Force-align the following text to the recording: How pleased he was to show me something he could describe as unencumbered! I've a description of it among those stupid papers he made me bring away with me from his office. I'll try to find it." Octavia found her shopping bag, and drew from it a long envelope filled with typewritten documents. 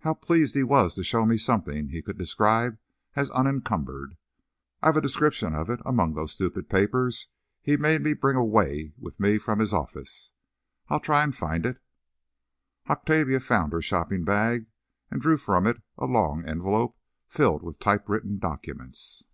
How 0.00 0.14
pleased 0.14 0.56
he 0.56 0.64
was 0.64 0.96
to 0.96 1.04
show 1.04 1.24
me 1.24 1.38
something 1.38 1.86
he 1.90 2.02
could 2.02 2.18
describe 2.18 2.78
as 3.14 3.30
unencumbered! 3.30 4.16
I've 4.82 4.96
a 4.96 5.00
description 5.00 5.54
of 5.54 5.70
it 5.70 5.78
among 5.86 6.14
those 6.14 6.32
stupid 6.32 6.68
papers 6.68 7.28
he 7.60 7.76
made 7.76 8.02
me 8.02 8.12
bring 8.14 8.34
away 8.36 8.92
with 8.98 9.20
me 9.20 9.38
from 9.38 9.60
his 9.60 9.72
office. 9.72 10.32
I'll 10.88 10.98
try 10.98 11.24
to 11.24 11.30
find 11.30 11.64
it." 11.64 11.80
Octavia 12.90 13.38
found 13.38 13.72
her 13.72 13.80
shopping 13.80 14.24
bag, 14.24 14.66
and 15.12 15.22
drew 15.22 15.36
from 15.36 15.68
it 15.68 15.80
a 15.96 16.06
long 16.06 16.44
envelope 16.44 16.98
filled 17.28 17.62
with 17.62 17.78
typewritten 17.78 18.40
documents. 18.40 19.28